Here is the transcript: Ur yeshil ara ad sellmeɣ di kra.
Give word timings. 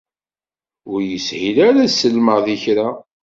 Ur 0.91 0.99
yeshil 1.09 1.57
ara 1.67 1.79
ad 1.85 1.91
sellmeɣ 1.91 2.37
di 2.45 2.57
kra. 2.63 2.87